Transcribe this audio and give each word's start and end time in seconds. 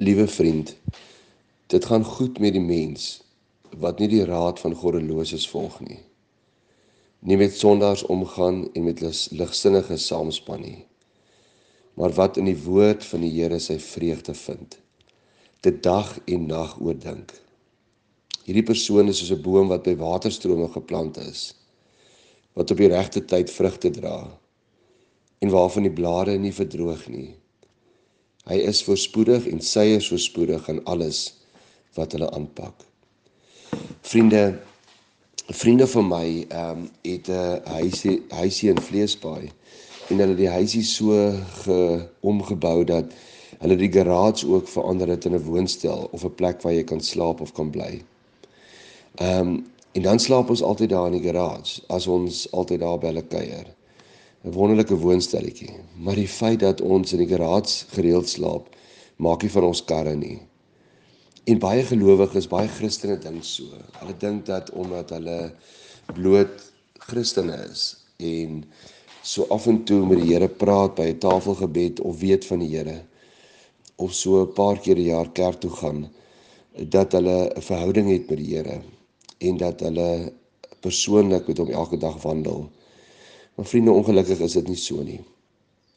Liewe 0.00 0.28
vriend, 0.28 0.76
dit 1.66 1.84
gaan 1.84 2.04
goed 2.04 2.36
met 2.38 2.52
die 2.54 2.62
mens 2.62 3.06
wat 3.82 3.98
nie 3.98 4.06
die 4.08 4.22
raad 4.24 4.60
van 4.62 4.76
goddeloses 4.78 5.48
volg 5.50 5.80
nie. 5.82 5.98
Nie 7.26 7.38
met 7.40 7.56
sondaars 7.58 8.04
omgaan 8.06 8.60
en 8.78 8.84
met 8.86 9.02
ligsinnige 9.34 9.96
saamspan 9.98 10.62
nie. 10.62 10.84
Maar 11.98 12.14
wat 12.14 12.38
in 12.38 12.46
die 12.46 12.60
woord 12.62 13.02
van 13.10 13.26
die 13.26 13.32
Here 13.40 13.58
sy 13.58 13.80
vreugde 13.82 14.36
vind. 14.38 14.78
Dit 15.66 15.82
dag 15.82 16.14
en 16.30 16.46
nag 16.46 16.78
oordink. 16.78 17.34
Hierdie 18.46 18.66
persoon 18.70 19.10
is 19.10 19.18
soos 19.18 19.34
'n 19.34 19.42
boom 19.42 19.74
wat 19.74 19.82
by 19.82 19.96
waterstrome 19.98 20.70
geplant 20.78 21.18
is 21.26 21.42
wat 22.54 22.70
op 22.70 22.76
die 22.76 22.94
regte 22.94 23.24
tyd 23.24 23.50
vrugte 23.50 23.90
dra 23.90 24.38
en 25.38 25.50
waarvan 25.50 25.82
die 25.82 25.96
blare 26.00 26.38
nie 26.38 26.54
verdroog 26.54 27.08
nie. 27.08 27.34
Hy 28.48 28.56
is 28.64 28.80
voorspoedig 28.86 29.46
en 29.50 29.60
sy 29.60 29.82
is 29.98 30.08
voorspoedig 30.08 30.68
in 30.72 30.78
alles 30.88 31.34
wat 31.98 32.14
hulle 32.16 32.30
aanpak. 32.32 32.84
Vriende, 34.08 34.58
vriende 35.52 35.86
van 35.86 36.08
my 36.08 36.26
ehm 36.48 36.70
um, 36.70 36.90
het 37.02 37.28
'n 37.28 37.60
huisie 37.64 38.22
huisie 38.28 38.70
in 38.70 38.80
Vleesbaai 38.80 39.50
en 40.08 40.18
hulle 40.18 40.34
die 40.34 40.48
huisie 40.48 40.84
so 40.84 41.32
ge 41.62 42.08
omgebou 42.20 42.84
dat 42.84 43.12
hulle 43.58 43.76
die 43.76 43.92
garage 43.92 44.48
ook 44.48 44.68
verander 44.68 45.08
het 45.08 45.24
in 45.24 45.34
'n 45.34 45.44
woonstel 45.44 46.08
of 46.12 46.24
'n 46.24 46.34
plek 46.34 46.62
waar 46.62 46.72
jy 46.72 46.84
kan 46.84 47.00
slaap 47.00 47.40
of 47.40 47.52
kan 47.52 47.70
bly. 47.70 48.02
Ehm 49.14 49.40
um, 49.40 49.66
en 49.92 50.02
dan 50.02 50.18
slaap 50.18 50.48
ons 50.50 50.62
altyd 50.62 50.88
daar 50.88 51.06
in 51.06 51.20
die 51.20 51.32
garage 51.32 51.82
as 51.86 52.06
ons 52.06 52.52
altyd 52.52 52.80
daar 52.80 52.98
by 52.98 53.06
hulle 53.06 53.26
kuier. 53.26 53.66
'n 54.44 54.52
wonderlike 54.52 54.96
woonstelletjie. 54.96 55.70
Maar 55.96 56.14
die 56.14 56.28
feit 56.28 56.60
dat 56.60 56.80
ons 56.80 57.12
in 57.12 57.18
die 57.18 57.28
garage 57.28 57.86
gereeld 57.94 58.28
slaap, 58.28 58.68
maak 59.16 59.42
nie 59.42 59.50
van 59.50 59.64
ons 59.64 59.84
karre 59.84 60.14
nie. 60.14 60.38
En 61.44 61.58
baie 61.58 61.82
gelowiges, 61.82 62.46
baie 62.46 62.68
Christene 62.68 63.18
dink 63.18 63.44
so. 63.44 63.64
Hulle 63.98 64.14
dink 64.18 64.46
dat 64.46 64.70
omdat 64.70 65.10
hulle 65.10 65.52
bloot 66.14 66.72
Christene 67.08 67.56
is 67.70 67.96
en 68.16 68.64
so 69.22 69.46
af 69.54 69.66
en 69.66 69.84
toe 69.84 70.06
met 70.06 70.20
die 70.22 70.32
Here 70.32 70.48
praat 70.48 70.94
by 70.94 71.08
'n 71.08 71.18
tafelgebed 71.18 72.00
of 72.00 72.20
weet 72.20 72.44
van 72.46 72.58
die 72.58 72.76
Here 72.76 73.02
of 73.96 74.12
so 74.14 74.42
'n 74.42 74.52
paar 74.52 74.78
keer 74.78 74.96
'n 74.96 75.10
jaar 75.14 75.30
kerk 75.32 75.60
toe 75.60 75.70
gaan, 75.70 76.08
dat 76.88 77.12
hulle 77.12 77.50
'n 77.56 77.62
verhouding 77.62 78.10
het 78.10 78.28
met 78.30 78.38
die 78.38 78.54
Here 78.56 78.80
en 79.38 79.56
dat 79.56 79.80
hulle 79.80 80.32
persoonlik 80.80 81.46
met 81.46 81.58
hom 81.58 81.70
elke 81.70 81.96
dag 81.96 82.22
wandel. 82.22 82.70
Maar 83.58 83.66
vriende, 83.66 83.90
ongelukkig 83.90 84.38
is 84.46 84.54
dit 84.54 84.68
nie 84.70 84.78
so 84.78 85.02
nie. 85.02 85.18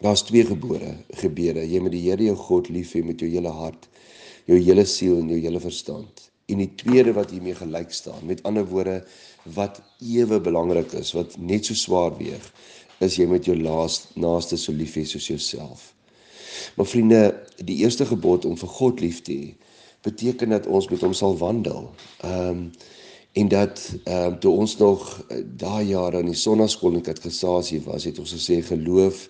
Daar's 0.00 0.22
twee 0.24 0.44
gebore, 0.48 0.94
gebeure. 1.20 1.66
Jy 1.68 1.82
moet 1.84 1.92
die 1.92 2.06
Here 2.06 2.24
jou 2.24 2.36
God 2.48 2.70
lief 2.72 2.94
hê 2.96 3.02
met 3.04 3.20
jou 3.20 3.28
hele 3.28 3.52
hart, 3.52 3.90
jou 4.48 4.56
hele 4.56 4.86
siel 4.88 5.18
en 5.20 5.28
jou 5.28 5.36
hele 5.42 5.60
verstand. 5.60 6.30
En 6.48 6.62
die 6.62 6.70
tweede 6.80 7.12
wat 7.12 7.30
hiermee 7.30 7.58
gelyk 7.58 7.92
staan, 7.92 8.24
met 8.24 8.40
ander 8.48 8.64
woorde 8.70 9.02
wat 9.52 9.82
ewe 10.00 10.40
belangrik 10.40 10.96
is, 10.96 11.12
wat 11.12 11.36
net 11.36 11.68
so 11.68 11.76
swaar 11.76 12.16
weeg, 12.16 12.48
is 13.04 13.18
jy 13.20 13.28
met 13.28 13.44
jou 13.44 13.58
laaste 13.60 14.16
naaste 14.24 14.56
so 14.56 14.72
lief 14.72 14.96
hê 14.96 15.04
soos 15.04 15.28
jouself. 15.28 15.90
Maar 16.78 16.88
vriende, 16.88 17.20
die 17.60 17.82
eerste 17.84 18.08
gebod 18.08 18.48
om 18.48 18.56
vir 18.56 18.74
God 18.80 19.04
lief 19.04 19.20
te 19.28 19.36
hê, 19.36 19.52
beteken 20.08 20.56
dat 20.56 20.72
ons 20.72 20.88
met 20.88 21.04
hom 21.04 21.12
sal 21.20 21.36
wandel. 21.44 21.92
Ehm 22.24 22.56
um, 22.56 22.66
en 23.32 23.48
dat 23.48 23.80
ehm 24.04 24.32
uh, 24.32 24.38
toe 24.38 24.52
ons 24.56 24.76
nog 24.76 25.04
uh, 25.30 25.38
daai 25.56 25.86
jare 25.86 26.20
in 26.20 26.28
die 26.28 26.36
sonnaskool 26.36 26.98
en 26.98 27.04
katekisasie 27.04 27.80
was, 27.86 28.04
het 28.04 28.18
ons 28.20 28.34
gesê 28.36 28.60
geloof 28.64 29.28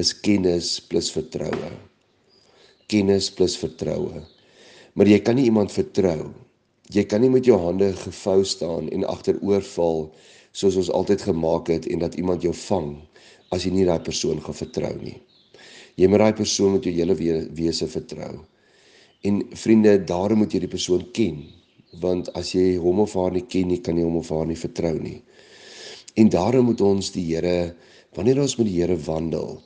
is 0.00 0.12
kennis 0.20 0.78
plus 0.80 1.10
vertroue. 1.12 1.72
Kennis 2.86 3.28
plus 3.30 3.56
vertroue. 3.60 4.22
Maar 4.94 5.10
jy 5.10 5.20
kan 5.22 5.36
nie 5.36 5.44
iemand 5.44 5.72
vertrou. 5.72 6.30
Jy 6.92 7.04
kan 7.08 7.20
nie 7.20 7.30
met 7.32 7.44
jou 7.44 7.58
hande 7.60 7.92
gevou 7.98 8.44
staan 8.44 8.88
en 8.92 9.04
agteroor 9.08 9.64
val 9.74 10.08
soos 10.54 10.76
ons 10.80 10.90
altyd 10.90 11.22
gemaak 11.28 11.68
het 11.72 11.88
en 11.90 12.00
dat 12.04 12.16
iemand 12.20 12.42
jou 12.42 12.54
vang 12.66 12.94
as 13.52 13.64
jy 13.66 13.72
nie 13.74 13.86
daai 13.88 14.00
persoon 14.04 14.40
gaan 14.44 14.56
vertrou 14.56 14.92
nie. 15.02 15.18
Jy 16.00 16.08
moet 16.10 16.24
daai 16.24 16.36
persoon 16.40 16.76
met 16.76 16.86
jou 16.86 16.94
hele 16.94 17.16
wese 17.54 17.86
vertrou. 17.90 18.38
En 19.24 19.42
vriende, 19.56 19.98
daarom 20.04 20.42
moet 20.42 20.52
jy 20.52 20.64
die 20.64 20.70
persoon 20.70 21.04
ken 21.16 21.44
want 22.00 22.30
as 22.38 22.54
jy 22.54 22.76
hom 22.80 23.00
of 23.04 23.14
haar 23.14 23.32
nie 23.34 23.44
ken 23.46 23.68
nie, 23.68 23.80
kan 23.84 23.96
jy 23.96 24.04
hom 24.06 24.16
of 24.20 24.30
haar 24.34 24.46
nie 24.46 24.58
vertrou 24.58 24.94
nie. 24.98 25.20
En 26.14 26.30
daarom 26.30 26.70
moet 26.70 26.80
ons 26.80 27.10
die 27.14 27.24
Here, 27.32 27.74
wanneer 28.14 28.40
ons 28.42 28.56
met 28.58 28.68
die 28.68 28.80
Here 28.80 28.96
wandel, 29.06 29.58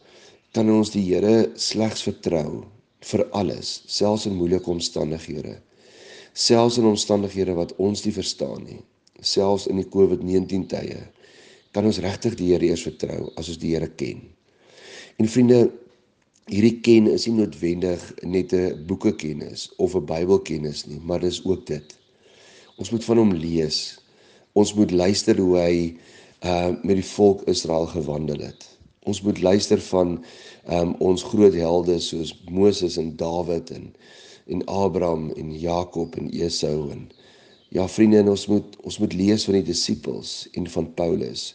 kan 0.56 0.70
ons 0.72 0.92
die 0.94 1.04
Here 1.04 1.50
slegs 1.60 2.04
vertrou 2.06 2.64
vir 3.04 3.24
alles, 3.36 3.82
selfs 3.86 4.26
in 4.26 4.38
moeilike 4.38 4.70
omstandighede. 4.72 5.58
Selfs 6.32 6.78
in 6.80 6.88
omstandighede 6.88 7.54
wat 7.58 7.74
ons 7.82 8.04
nie 8.06 8.14
verstaan 8.14 8.64
nie, 8.64 8.80
selfs 9.20 9.66
in 9.68 9.80
die 9.80 9.88
COVID-19 9.92 10.68
tye, 10.70 11.02
kan 11.76 11.86
ons 11.88 12.00
regtig 12.02 12.38
die 12.38 12.52
Here 12.54 12.70
eers 12.70 12.86
vertrou 12.86 13.28
as 13.36 13.50
ons 13.52 13.60
die 13.60 13.74
Here 13.74 13.90
ken. 14.00 14.24
En 15.18 15.28
vriende, 15.28 15.66
hierdie 16.48 16.78
ken 16.80 17.10
is 17.12 17.26
nie 17.28 17.42
noodwendig 17.42 18.02
net 18.22 18.52
'n 18.54 18.86
boekekennis 18.86 19.68
of 19.76 19.94
'n 19.94 20.06
Bybelkennis 20.06 20.86
nie, 20.86 21.00
maar 21.00 21.20
dis 21.20 21.44
ook 21.44 21.66
dit. 21.66 21.97
Ons 22.78 22.90
moet 22.94 23.04
van 23.04 23.18
hom 23.18 23.32
lees. 23.34 23.98
Ons 24.54 24.70
moet 24.78 24.92
luister 24.94 25.38
hoe 25.42 25.54
hy 25.58 25.74
uh 26.46 26.70
met 26.86 26.94
die 27.00 27.08
volk 27.10 27.42
Israel 27.50 27.88
gewandel 27.90 28.44
het. 28.46 28.66
Ons 29.02 29.22
moet 29.26 29.40
luister 29.42 29.80
van 29.90 30.18
um 30.70 30.94
ons 31.02 31.24
groot 31.26 31.54
helde 31.58 31.98
soos 32.00 32.30
Moses 32.50 32.98
en 33.02 33.16
Dawid 33.18 33.72
en 33.74 33.90
en 34.46 34.62
Abraham 34.70 35.32
en 35.36 35.50
Jakob 35.58 36.14
en 36.16 36.30
Esau 36.30 36.90
en 36.94 37.08
ja 37.74 37.88
vriende 37.88 38.22
en 38.22 38.30
ons 38.32 38.46
moet 38.46 38.78
ons 38.86 38.98
moet 39.02 39.16
lees 39.18 39.44
van 39.44 39.58
die 39.58 39.66
disippels 39.72 40.36
en 40.54 40.70
van 40.76 40.86
Paulus. 40.94 41.50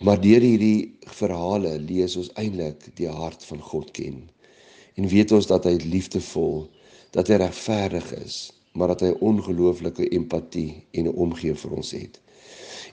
Maar 0.00 0.22
deur 0.22 0.46
hierdie 0.46 0.94
verhale 1.18 1.74
lees 1.90 2.14
ons 2.16 2.30
eintlik 2.40 2.86
die 2.96 3.10
hart 3.10 3.42
van 3.50 3.60
God 3.72 3.90
ken. 3.98 4.22
En 4.94 5.10
weet 5.10 5.34
ons 5.34 5.50
dat 5.50 5.66
hy 5.66 5.74
liefdevol, 5.82 6.68
dat 7.12 7.28
hy 7.28 7.42
regverdig 7.42 8.14
is, 8.22 8.38
maar 8.72 8.92
dat 8.94 9.04
hy 9.06 9.10
ongelooflike 9.26 10.08
empatie 10.14 10.84
en 10.90 11.10
omgee 11.12 11.54
vir 11.54 11.76
ons 11.76 11.90
het. 11.96 12.20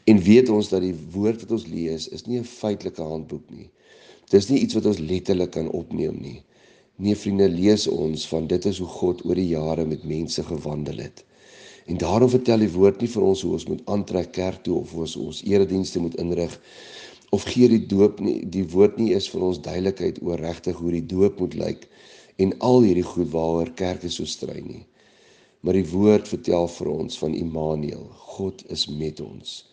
En 0.08 0.20
weet 0.24 0.50
ons 0.50 0.70
dat 0.70 0.82
die 0.82 0.96
woord 1.14 1.44
wat 1.44 1.52
ons 1.58 1.68
lees 1.68 2.08
is 2.16 2.26
nie 2.26 2.40
'n 2.40 2.44
feitelike 2.48 3.02
handboek 3.02 3.50
nie. 3.50 3.70
Dis 4.30 4.50
nie 4.50 4.60
iets 4.60 4.74
wat 4.74 4.86
ons 4.86 5.00
letterlik 5.00 5.52
kan 5.52 5.70
opneem 5.72 6.18
nie. 6.22 6.42
Nee 6.96 7.16
vriende, 7.16 7.50
lees 7.50 7.88
ons 7.88 8.28
van 8.28 8.48
dit 8.48 8.66
is 8.66 8.78
hoe 8.78 8.88
God 8.88 9.26
oor 9.26 9.36
die 9.36 9.48
jare 9.48 9.86
met 9.86 10.04
mense 10.04 10.44
gewandel 10.44 10.98
het. 10.98 11.24
En 11.86 11.98
daarom 11.98 12.30
vertel 12.30 12.60
die 12.60 12.72
woord 12.72 13.02
nie 13.02 13.10
vir 13.10 13.24
ons 13.24 13.42
hoe 13.42 13.52
ons 13.52 13.68
moet 13.68 13.82
aantrek 13.86 14.32
kerk 14.32 14.64
toe 14.64 14.80
of 14.80 14.92
hoe 14.92 15.06
ons 15.06 15.16
ons 15.16 15.44
eredienste 15.44 16.00
moet 16.00 16.16
inrig 16.16 16.60
of 17.30 17.44
gee 17.44 17.68
die 17.72 17.86
doop 17.92 18.20
nie 18.24 18.42
die 18.50 18.66
woord 18.72 18.98
nie 18.98 19.14
is 19.16 19.28
vir 19.32 19.44
ons 19.50 19.62
duidelikheid 19.64 20.20
oor 20.24 20.40
regtig 20.40 20.76
hoe 20.80 20.92
die 20.96 21.06
doop 21.14 21.40
moet 21.44 21.56
lyk 21.60 21.88
en 22.44 22.54
al 22.70 22.82
hierdie 22.86 23.08
goed 23.08 23.32
waaroor 23.34 23.72
kerke 23.76 24.12
so 24.12 24.26
stry 24.26 24.60
nie. 24.64 24.84
Maar 25.68 25.76
die 25.76 25.90
woord 25.92 26.30
vertel 26.32 26.70
vir 26.72 26.88
ons 26.88 27.18
van 27.20 27.34
Immanuel. 27.36 28.06
God 28.38 28.62
is 28.72 28.86
met 28.88 29.18
ons. 29.20 29.66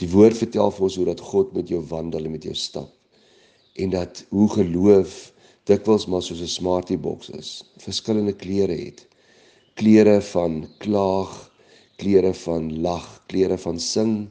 Die 0.00 0.08
woord 0.08 0.38
vertel 0.38 0.70
vir 0.72 0.86
ons 0.86 0.96
hoe 0.96 1.04
dat 1.10 1.20
God 1.20 1.50
met 1.52 1.68
jou 1.68 1.82
wandel 1.90 2.24
en 2.24 2.32
met 2.38 2.46
jou 2.48 2.54
stap. 2.56 2.88
En 3.76 3.92
dat 3.92 4.22
hoe 4.32 4.46
geloof 4.54 5.18
dikwels 5.68 6.08
maar 6.08 6.24
soos 6.24 6.40
'n 6.40 6.48
smartie 6.48 6.96
boks 6.96 7.28
is, 7.36 7.50
verskillende 7.84 8.32
kleure 8.32 8.72
het. 8.72 9.04
Kleure 9.76 10.22
van 10.32 10.64
klaag, 10.78 11.52
kleure 12.00 12.32
van 12.34 12.80
lag, 12.80 13.22
kleure 13.26 13.58
van 13.58 13.78
sing, 13.78 14.30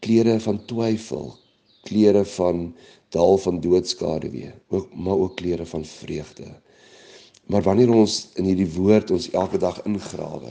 kleure 0.00 0.40
van 0.40 0.64
twyfel, 0.64 1.34
kleure 1.84 2.24
van 2.24 2.74
dal 3.12 3.36
van 3.38 3.60
doodskade, 3.60 4.54
ook 4.68 4.94
maar 4.94 5.18
ook 5.18 5.36
kleure 5.36 5.66
van 5.66 5.84
vreugde. 5.84 6.56
Maar 7.46 7.62
wanneer 7.62 7.92
ons 7.94 8.16
in 8.40 8.48
hierdie 8.50 8.70
woord 8.74 9.12
ons 9.14 9.30
elke 9.30 9.58
dag 9.62 9.78
ingrawe, 9.86 10.50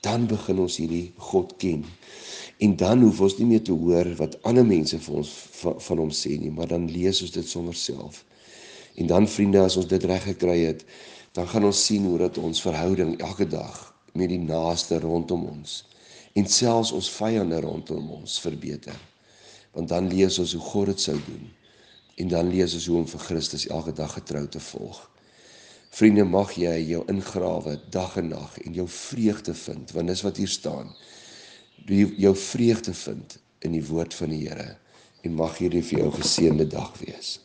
dan 0.00 0.24
begin 0.26 0.62
ons 0.64 0.78
hierdie 0.80 1.12
God 1.30 1.52
ken. 1.60 1.84
En 2.64 2.76
dan 2.76 3.02
hoef 3.04 3.20
ons 3.20 3.36
nie 3.38 3.48
meer 3.50 3.62
te 3.64 3.76
hoor 3.76 4.08
wat 4.16 4.38
ander 4.48 4.64
mense 4.64 4.98
vir 4.98 5.20
ons 5.20 5.32
van, 5.60 5.76
van 5.80 6.02
hom 6.04 6.12
sê 6.14 6.38
nie, 6.40 6.52
maar 6.52 6.70
dan 6.72 6.88
lees 6.88 7.20
ons 7.24 7.34
dit 7.36 7.48
sommer 7.48 7.76
self. 7.76 8.24
En 8.96 9.08
dan 9.08 9.28
vriende, 9.28 9.60
as 9.60 9.76
ons 9.80 9.88
dit 9.88 10.04
reg 10.08 10.24
gekry 10.32 10.58
het, 10.64 10.84
dan 11.36 11.46
gaan 11.48 11.68
ons 11.68 11.84
sien 11.86 12.04
hoe 12.08 12.18
dat 12.18 12.40
ons 12.40 12.62
verhouding 12.64 13.14
elke 13.20 13.46
dag 13.48 13.78
met 14.12 14.32
die 14.32 14.40
naaste 14.40 14.98
rondom 15.00 15.46
ons 15.52 15.80
en 16.38 16.46
selfs 16.46 16.92
ons 16.94 17.10
vyande 17.10 17.58
rondom 17.60 18.10
ons 18.20 18.36
verbeter. 18.42 18.96
Want 19.74 19.90
dan 19.90 20.08
lees 20.10 20.38
ons 20.38 20.52
hoe 20.56 20.62
God 20.62 20.92
dit 20.92 21.02
sou 21.02 21.16
doen. 21.26 21.46
En 22.22 22.28
dan 22.28 22.50
lees 22.50 22.74
ons 22.74 22.86
hoe 22.86 22.98
om 23.00 23.06
vir 23.08 23.22
Christus 23.26 23.66
elke 23.70 23.92
dag 23.94 24.12
getrou 24.14 24.44
te 24.48 24.60
volg. 24.60 25.00
Vriende, 25.90 26.24
mag 26.24 26.52
jy 26.54 26.76
jou 26.86 27.02
ingrawe 27.10 27.74
dag 27.90 28.14
en 28.20 28.30
nag 28.30 28.58
en 28.62 28.76
jou 28.78 28.86
vreugde 28.88 29.54
vind, 29.58 29.90
want 29.96 30.12
dis 30.12 30.22
wat 30.22 30.38
hier 30.38 30.50
staan. 30.50 30.92
Jy 31.90 32.06
jou 32.22 32.34
vreugde 32.36 32.94
vind 32.94 33.38
in 33.66 33.74
die 33.74 33.84
woord 33.84 34.14
van 34.14 34.30
die 34.30 34.44
Here 34.46 34.76
en 35.26 35.34
mag 35.36 35.58
hierdie 35.58 35.82
vir 35.84 36.04
jou 36.04 36.10
geseënde 36.14 36.68
dag 36.70 36.94
wees. 37.02 37.38